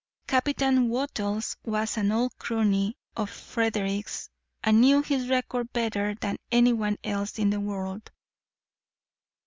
Captain 0.25 0.89
Wattles 0.89 1.55
was 1.63 1.95
an 1.95 2.11
old 2.11 2.35
crony 2.39 2.97
of 3.15 3.29
Frederick's 3.29 4.29
and 4.63 4.81
knew 4.81 5.03
his 5.03 5.29
record 5.29 5.71
better 5.73 6.15
than 6.15 6.39
anyone 6.51 6.97
else 7.03 7.37
in 7.37 7.51
the 7.51 7.59
world. 7.59 8.09